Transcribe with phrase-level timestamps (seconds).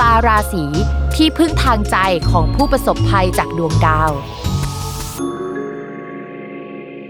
[0.00, 0.64] ตาราศี
[1.16, 1.96] ที่พึ่งทางใจ
[2.30, 4.12] ของผู้ประสบภัยจากดวงดาว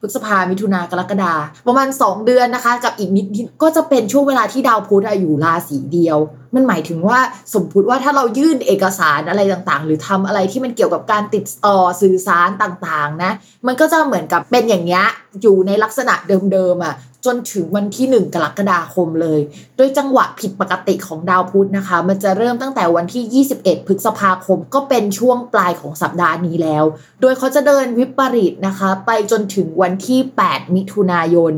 [0.00, 1.34] พฤษภามิถุนากรกฎา
[1.66, 3.26] ประมาณ 2 เดือนนะคะ กับอีกนิด
[3.62, 6.18] ก็จะเป็นช่วงเวลาที่ดาวพุธอยู่ราศีเดียว
[6.54, 7.18] มันหมายถึงว่า
[7.54, 13.32] สมมติว่าถ้าเรายื่นเอกสารอะไรต่างๆ หรือทำอะไรที่มันเกี่ยวกับการติดต่อสื่อสารต่างๆนะ
[13.66, 15.04] มันก็จะเหมือนกับเป็นอย่างเงี้ย
[15.42, 16.14] อยู่ในลักษณะ
[16.52, 16.94] เดิมๆอะ
[17.34, 19.40] นถึงวันที่ 1 กรกฎาคมเลย
[19.76, 26.84] โดยจังหวะผิดปกติของดาวพุธนะคะ มันจะเริ่มตั้งแต่วันที่ 21 พฤษภาคม ก็เป็นช่วงปลายของสัปดาห์นี้แล้ว
[27.20, 31.54] โดยเขาจะเดินวิปริตนะคะ ไปจนถึงวันที่ 8 มิถุนายน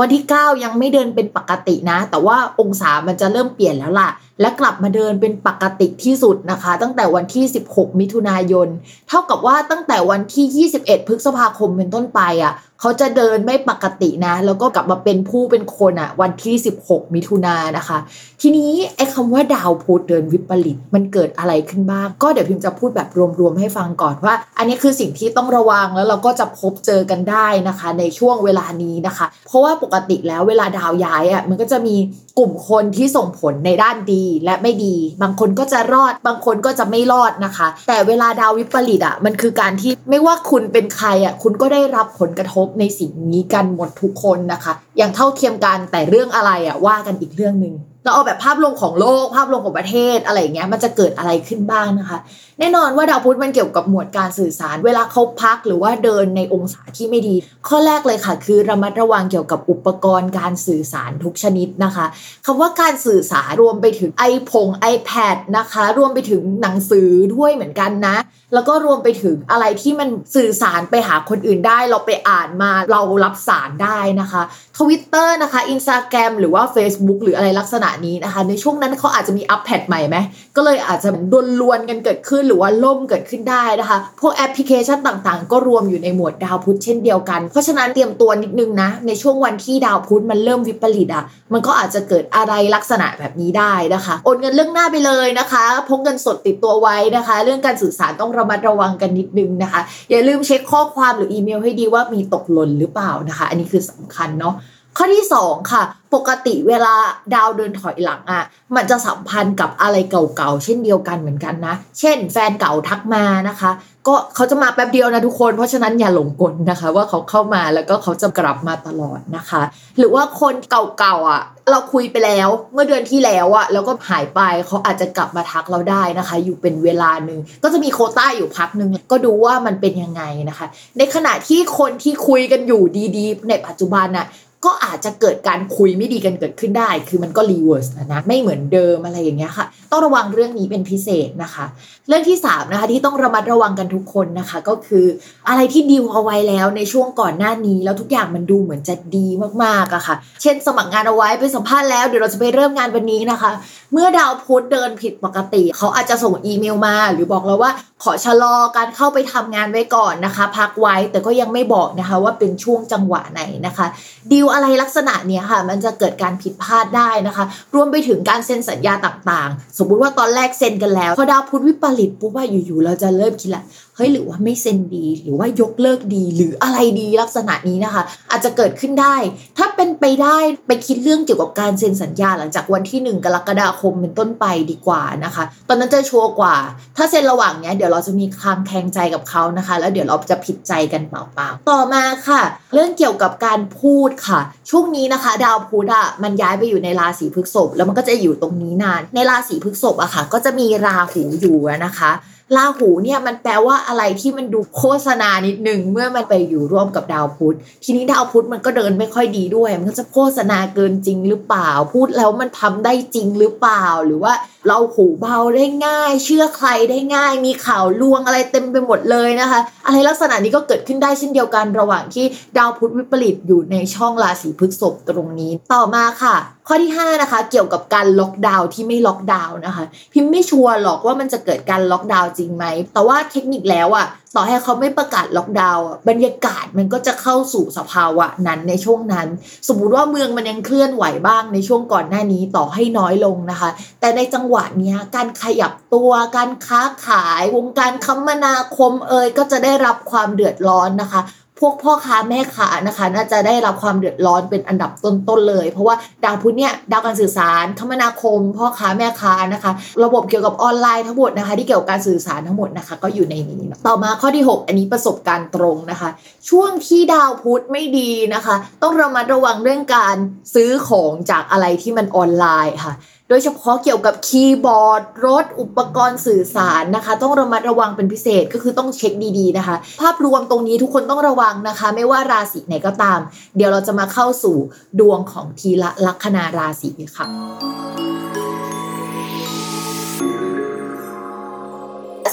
[0.00, 4.10] วันที่ 9 ยังไม่เดินเป็นปกตินะ แต่ว่าองศามันจะเริ่มเปลี่ยนแล้วล่ะ
[4.40, 8.68] และกลับมาเดินเป็นปกติที่สุดนะคะ ตั้งแต่วันที่ 16 มิถุนายน
[9.08, 17.98] เท่ากับว่าตั้งแต่วันที่ 21 พฤษภาคมเป็นต้นไปอะเขาจะเดินไม่ปกตินะ แล้วก็กลับมาเป็นผู้เป็นคนอะวันที่ 16 มิถุนายนนะคะ
[18.40, 23.08] ทีนี้ไอ้คำว่าดาวพุธเดินวิปริตมันเกิดอะไรขึ้นบ้าง ก็เดี๋ยวพิมจะพูดแบบ
[23.40, 31.96] รวมๆให้ฟังก่อนว่า อันนี้คือสิ่งที่ต้องระวังแล้วเราก็จะพบเจอกันได้นะคะ ในช่วงเวลานี้นะคะ เพราะว่าปกติแล้วเวลาดาวย้ายอะมันก็จะมี
[32.38, 47.74] กลุ่มคนที่ส่งผลในด้านดีและไม่ดี บางคนก็จะรอด บางคนก็จะไม่รอดนะคะ แต่เวลาดาววิปริตอะมันคือการที่ไม่ว่าคุณเป็นใครอะคุณก็ได้รับผลกระทบในสิ่งนี้กันหมดทุกคนนะคะ อย่างเท่าเทียมกันแต่เรื่องอะไรอะว่ากันอีกเรื่องหนึ่ง
[48.04, 52.18] เราเอาแบบภาพรวมของโลกภาพรวมของประเทศอะไรเงี้ยมันจะเกิดอะไรขึ้นบ้างนะคะ
[52.58, 57.34] แน่นอนว่าดาวพุธมันเกี่ยวกับหมวดการสื่อสาร เวลาเขาพักหรือว่าเดินในองศาที่ไม่ดี
[57.68, 62.06] ข้อแรกเลยค่ะ คือระมัดระวังเกี่ยวกับอุปกรณ์การสื่อสารทุกชนิดนะคะ
[62.46, 68.16] คำว่าการสื่อสารรวมไปถึงไอพง iPad นะคะ รวมไปถึงหนังสือด้วยเหมือนกันนะ
[68.54, 74.42] แล้วก็รวมไปถึงอะไรที่มันสื่อสารไปหาคนอื่นได้ เราไปอ่านมาเรารับสารได้นะคะ
[74.78, 80.16] ทวิตเตอร์นะคะอินสตาแกรมหรือว่า Facebook หรืออะไรลักษณะนี้นะคะ ในช่วงนั้นเขาอาจจะมีอัปเดตใหม่ไหม
[80.56, 99.80] ก็เลยอาจจะโดนรวนกันเกิดขึ้นหรือว่าล่มเกิดขึ้นได้นะคะ พวกแอปพลิเคชันต่างๆ ก็รวมอยู่ในหมวดดาวพุธเช่นเดียวกัน เพราะฉะนั้นเตรียมตัวนิดนึงนะ ในช่วงวันที่ดาวพุธมันเริ่มวิปริตอะมันก็อาจจะเกิดอะไรลักษณะแบบนี้ได้นะคะโอนเงินเรื่องหน้าไปเลยนะคะพกเงินสดติดตัวไว้นะคะ เรื่องการสื่อสารต้องระมัดระวังกันนิดนึงนะคะ
[100.10, 104.54] อย่าลืมเช็คข้อความหรืออีเมลให้ดีว่ามีตกหล่นหรือเปล่านะคะ อันนี้คือสำคัญเนาะ
[104.96, 105.82] ข้อที่2ค่ะ
[106.14, 106.94] ปกติเวลา
[107.34, 108.44] ดาวเดินถอยหลังอะ่ะ
[108.76, 113.70] มันจะสัมพันธ์กับอะไรเก่าๆ เช่นเดียวกันเหมือนกันนะ เช่น แฟนเก่าทักมานะคะ
[114.06, 119.62] ก็เขาจะมาแป๊บเดียวนะทุกคน เพราะฉะนั้นอย่าหลงกลนะคะ ว่าเขาเข้ามาแล้วก็เขาจะกลับมาตลอดนะคะ
[119.98, 130.66] หรือว่าคนเก่าๆอะ เราคุยไปแล้วเมื่อเดือนที่แล้วอะแล้วก็หายไปเขาอาจจะกลับมาทักเราได้นะคะ อยู่เป็นเวลาหนึ่งก็จะมีโควตาอยู่พักหนึ่งก็ดูว่ามันเป็นยังไงนะคะ
[130.98, 132.82] ในขณะที่คนที่คุยกันอยู่
[133.16, 134.26] ดีๆ ในปัจจุบันน่ะ
[134.64, 141.64] ก็อาจจะเกิดการคุยไม่ดีกันเกิดขึ้นได้ คือมันก็ reverse นะไม่เหมือนเดิมอะไรอย่างเงี้ยค่ะ ต้องระวังเรื่องนี้เป็นพิเศษนะคะ
[142.08, 145.06] เรื่องที่3นะคะที่ต้องระมัดระวังกันทุกคนนะคะ ก็คือ
[145.48, 149.26] อะไรที่ดิวเอาไว้แล้วในช่วงก่อนหน้านี้ แล้วทุกอย่างมันดูเหมือนจะดี
[149.62, 153.50] มากๆอะค่ะ เช่น สมัครงานเอาไว้ไปสัมภาษณ์แล้วเดี๋ยวเราจะไปเริ่มงานวันนี้นะคะ
[153.92, 157.72] เมื่อดาวพุธเดินผิดปกติ เขาอาจจะส่งอีเมลมา หรือบอกเราว่า
[158.02, 163.86] ขอชะลอการเข้าไปทำงานไว้ก่อนนะคะ พักไว้แต่ก็ยังไม่บอกนะคะว่าเป็นช่วงจังหวะไหนนะคะ
[164.32, 173.62] ดีลอะไรลักษณะเนี้ยค่ะ มันจะเกิดการผิดพลาดได้นะคะ รวมไปถึงการเซ็นสัญญาต่างๆ สมมุติว่าตอนแรกเซ็นกันแล้ว พอดาวพุธวิปริตปุ๊บว่าอยู่ๆเราจะเริ่มคิดละ
[173.96, 179.16] เฮ้ยหรือว่าไม่เซ็นดี หรือว่ายกเลิกดี หรืออะไรดีลักษณะนี้นะคะ อาจจะเกิดขึ้นได้
[179.58, 186.56] ถ้าเป็นไปได้ไปคิดเรื่องเกี่ยวกับการเซ็นสัญญาหลังจากวันที่ 1 กรกฎาคมเป็นต้นไปดีกว่านะคะ ตอนนั้นจะชัวร์กว่า
[186.96, 192.42] ถ้าเซ็นระหว่างเนี้ยเดี๋ยวเราจะมีความแข็งใจกับเขานะคะ แล้วเดี๋ยวเราจะผิดใจกันเปล่าๆต่อมาค่ะ
[192.74, 194.40] เรื่องเกี่ยวกับการพูดค่ะ
[194.70, 202.12] ช่วงนี้นะคะ ดาวพุธอะมันย้ายไปอยู่ในราศีพฤษภแล้วมันก็จะอยู่ตรงนี้นาน ในราศีพฤษภอะค่ะ ก็จะมีราหูอยู่นะคะ
[202.56, 214.32] ราหูเนี่ยมันแปลว่าอะไรที่มันดูโฆษณานิดนึงเมื่อมันไปอยู่ร่วมกับดาวพุธ ทีนี้ดาวพุธมันก็เดินไม่ค่อยดีด้วย มันก็จะโฆษณาเกินจริงหรือเปล่า พูดแล้วมันทำได้จริงหรือเปล่า หรือว่า
[214.68, 222.26] เราหูเบาได้ง่าย เชื่อใครได้ง่าย มีข่าวลวงอะไรเต็มไปหมดเลยนะคะ อะไรลักษณะนี้ก็เกิดขึ้นได้เช่นเดียวกันระหว่างที่
[222.58, 226.36] ดาวพุธวิปริตอยู่ในช่องราศีพฤษภตรงนี้ต่อมาค่ะ
[226.68, 234.06] ข้อที่5นะคะเกี่ยวกับการล็อกดาวน์ที่ไม่ล็อกดาวน์นะคะ พิมพ์ไม่ชัวร์หรอกว่ามันจะเกิดการล็อกดาวน์จริงไหม แต่ว่าเทคนิคแล้วอะ
[234.36, 239.28] ต่อให้เขาไม่ประกาศล็อกดาวน์บรรยากาศมันก็จะเข้าสู่สภาวะนั้นในช่วงนั้น
[239.68, 243.70] สมมุติว่าเมืองมันยังเคลื่อนไหวบ้างในช่วงก่อนหน้านี้ต่อให้น้อยลงนะคะ
[244.00, 251.20] แต่ในจังหวะนี้การขยับตัวการค้าขายวงการคมนาคมเอ่ยก็จะได้รับความเดือดร้อนนะคะ
[251.60, 259.72] พวกพ่อค้าแม่ค้านะคะ น่าจะได้รับความเดือดร้อนเป็นอันดับต้นๆเลย เพราะว่าดาวพุธเนี่ยดาวการสื่อสารคมนาคม พ่อค้าแม่ค้านะคะ
[260.04, 266.08] ระบบเกี่ยวกับออนไลน์ทั้งหมดนะคะ ที่เกี่ยวกับการสื่อสารทั้งหมดนะคะ ก็อยู่ในนี้ ต่อมาข้อที่ 6 อันนี้ประสบการณ์ตรงนะคะ
[266.48, 270.16] ช่วงที่ดาวพุธไม่ดีนะคะ ต้องระมัดระวังเรื่องการ
[270.54, 272.94] ซื้อของจากอะไรที่มันออนไลน์ค่ะ
[273.28, 283.18] โดยเฉพาะเกี่ยวกับคีย์บอร์ดรถอุปกรณ์สื่อสารนะคะ ต้องระมัดระวังเป็นพิเศษก็คือต้องเช็คดีๆนะคะ ภาพรวมตรงนี้ทุกคนต้องระวังนะคะ ไม่ว่าราศีไหนก็ตาม
[283.56, 284.56] เดี๋ยวเราจะมาเข้าสู่
[285.00, 287.26] ดวงของทีละลัคนาราศีค่ะ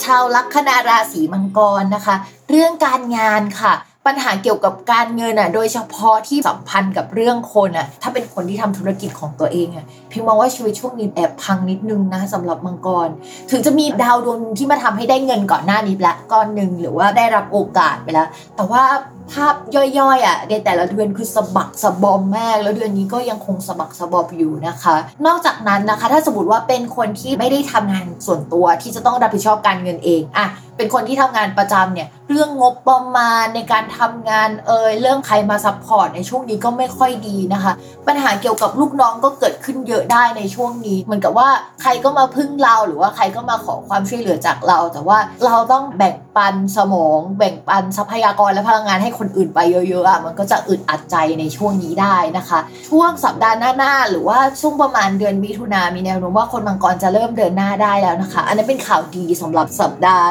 [0.04, 2.16] ชาวลัคนาราศีมังกรนะคะ
[2.50, 3.74] เรื่องการงานค่ะ
[4.08, 13.10] ปัญหาเกี่ยวกับการเงินอะโดยเฉพาะที่สัมพันธ์กับเรื่องคนอะถ้าเป็นคนที่ทำธุรกิจของตัวเองอะพิมมองว่าชีวิตช่วงนี้แอบพังนิดนึงนะสำหรับมังกร
[13.52, 18.84] ถึงจะมีดาวดวงที่มาทำให้ได้เงินก่อนหน้านี้ละก้อนหนึ่งหรือว่าได้รับโอกาสไปแล้ว แต่ว่า
[19.32, 24.96] ภาพย่อยๆอะในแต่ละเดือนคือสะบักสะบอมมาก แล้วเดือนนี้ก็ยังคงสะบักสะบอมอยู่นะคะ
[25.26, 30.46] นอกจากนั้นนะคะ ถ้าสมมติว่าเป็นคนที่ไม่ได้ทำงานส่วนตัวที่จะต้องรับผิดชอบการเงินเองอะ
[30.82, 37.74] เป็นคนที่ทำงานประจำเนี่ย เรื่องงบประมาณในการทำงานเอยเรื่องใครมา support ในช่วงนี้ก็ไม่ค่อยดีนะคะ
[38.08, 41.50] ปัญหาเกี่ยวกับลูกน้องก็เกิดขึ้นเยอะได้ในช่วงนี้ เหมือนกับว่า
[41.82, 60.28] ใครก็มาพึ่งเราหรือว่าใครก็มาขอความช่วยเหลือจากเรา แต่ว่าเราต้องแบ่งปันสมอง แบ่งปันทรัพยากรและพลังงานให้คนอื่นไปเยอะๆอะมันก็จะอึดอัดใจในช่วงนี้ได้นะคะ ช่วงสัปดาห์หน้าๆหรือว่าช่วงประมาณเดือนมิถุนามีแนวโน้มว่าคนมังกรจะเริ่มเดินหน้าได้แล้วนะคะ อันนั้นเป็นข่าวดีสำหรับสัปดาห์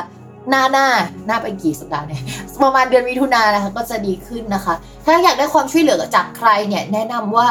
[0.50, 0.86] หน้าหน้า
[1.26, 2.22] หน้าไปกี่สัปดาห์เนี่ย
[2.62, 7.48] ประมาณเดือนมิถุนายนนะคะก็จะดีขึ้นนะคะ ถ้าอยากได้ความช่วยเหลือจากใครเนี่ยแนะนำว่า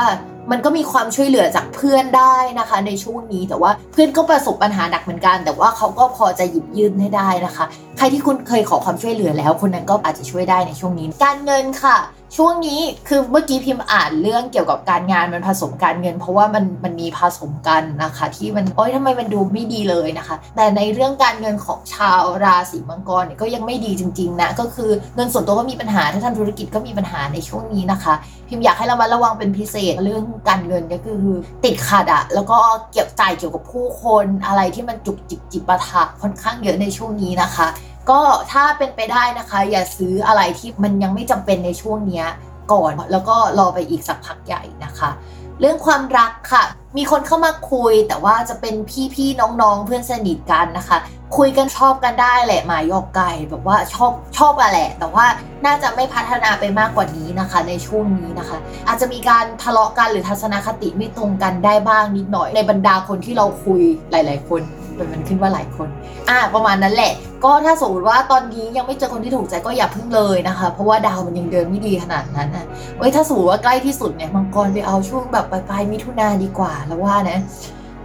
[0.51, 7.65] มันก็มีความช่วยเหลือจากเพื่อนได้นะคะ ในช่วงนี้แต่ว่าเพื่อนก็ประสบปัญหาหนักเหมือนกัน แต่ว่าเขาก็พอจะหยิบยื่นให้ได้นะคะ
[8.01, 11.97] ใครที่คุณเคยขอความช่วยเหลือแล้ว คนนั้นก็อาจจะช่วยได้ในช่วงนี้ การเงินค่ะ
[12.37, 28.13] ช่วงนี้คือเมื่อกี้พิมพ์อ่านเรื่องเกี่ยวกับการงานมันผสมการเงิน เพราะว่ามันมันมีผสมกันนะคะ ที่มันโอ๊ยทำไมมันดูไม่ดีเลยนะคะ แต่ในเรื่องการเงินของชาวราศีมังกรก็ยังไม่ดีจริงๆนะก็คือเงินส่วนตัวก็มีปัญหาถ้าทำธุรกิจก็มีปัญหาในช่วงนี้นะคะ
[28.47, 31.23] พิมพ์อยากให้เรามาระวังเป็นพิเศษเรื่องการเงินก็คือ
[31.63, 32.57] ติดขัดอะแล้วก็
[32.91, 37.67] เกี่ยวจ่ายเกี่ยวกับผู้คนอะไรที่มันจุกจิกจิปาถะค่อนข้างเยอะในช่วงนี้นะคะ
[38.09, 42.27] ก็ถ้าเป็นไปได้นะคะ อย่าซื้ออะไรที่มันยังไม่จำเป็นในช่วงเนี้ย
[42.71, 45.09] ก่อน แล้วก็รอไปอีกสักพักใหญ่นะคะ
[45.59, 46.63] เรื่องความรักค่ะ
[46.97, 48.75] มีคนเข้ามาคุย แต่ว่าจะเป็น
[49.13, 50.97] พี่ๆน้องๆ เพื่อนสนิทกันนะคะ
[51.37, 55.25] คุยกันชอบกันได้แหละหมายยอกไก่แบบว่าชอบชอบอะแหละ แต่ว่า
[55.65, 64.61] น่าจะไม่พัฒนาไปมากกว่านี้นะคะ ในช่วงนี้นะคะ อาจจะมีการทะเลาะกันหรือทัศนคติไม่ตรงกันได้บ้างนิดหน่อยในบรรดาคนที่เราคุยหลาย ๆ คน
[65.11, 65.87] มันขึ้นว่าหลายคน
[66.29, 72.65] อ่า ประมาณนั้นแหละ ก็ถ้าสมมติว่าตอนนี้ยังไม่เจอคนที่ถูกใจก็อย่าพึ่งเลยนะคะ เพราะว่าดาวมันยังเดินไม่ดีขนาดนั้นอะ
[72.97, 77.39] เว้ยถ้าสมมติว่าใกล้ที่สุดเนี่ยมังกรไปเอาช่วงแบบปลายๆมิถุนาดีกว่าแล้วว่านะ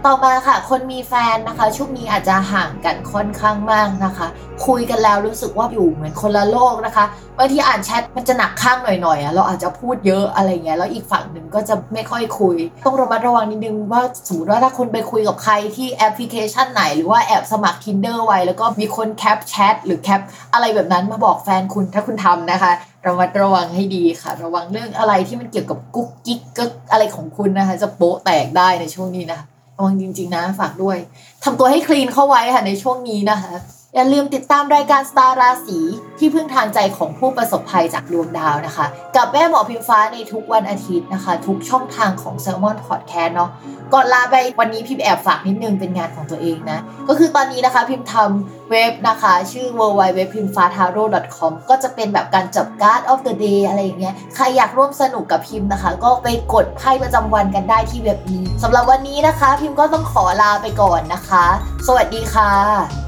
[0.09, 4.27] ต่อมาค่ะคนมีแฟนนะคะ ช่วงนี้อาจจะห่างกันค่อนข้างมากนะคะ
[4.67, 7.05] คุยกันแล้วรู้สึกว่าอยู่เหมือนคนละโลกนะคะ
[7.37, 20.21] บางทีอ่านแชทมันจะหนักข้างหน่อยๆอะเราอาจจะพูดเยอะอะไรเงี้ยแล้วอีกฝั่งหนึ่งก็จะไม่ค่อยคุย ต้องระมัดระวังนิดนึงว่าสมมติว่าถ้าคุณไปคุยกับใครที่แอปพลิเคชันไหน หรือว่าแอบสมัคร Tinder ไว้ แล้วก็มีคน cap แชทหรือ cap
[20.53, 22.71] อะไรแบบนั้นมาบอกแฟนคุณถ้าคุณทำนะคะ
[23.05, 30.97] ระมัดระวังให้ดีค่ะ ระวังเรื่องอะไรที่มันเกี่ยวกับกุ๊กกิ๊กก็อะไรของคุณนะคะ จะโป๊ะแตกได้ในช่วงนี้นะคะ ระวังจริง ๆ นะ ฝากด้วย
[31.43, 33.53] ทำตัวให้ clean เข้าไว้ค่ะในช่วงนี้นะคะ
[33.97, 35.79] อย่าลืมติดตามรายการสตาร์ราศี
[36.19, 38.85] ที่พึ่งทางใจของผู้ประสบภัยจากดวงดาวนะคะ
[39.15, 43.49] กับแม่หมอพิมฟ้าในทุกวันอาทิตย์นะคะ ทุกช่องทางของ s ซ l m o n Podcast เนาะ
[43.93, 51.27] ก่อนลาไปวันนี้พิมแอบฝากนิดนึงเป็นงานของตัวเองนะ ก็คือตอนนี้นะคะพิมทำเว็บนะคะ ชื่อ w w w p i m f a t a r o t
[51.37, 61.45] com ก็จะเป็นแบบการจับการ์ด of the day อะไรอย่างเงี้ยใครอยากร่วมสนุกกับพิมพ์นะคะ ก็ไปกดไพ่ประจำวันกันได้ที่เว็บนี้สำหรับวันนี้นะคะ พิมก็ต้องขอลาไปก่อนนะคะ
[61.87, 63.04] สวัสดีค่ะ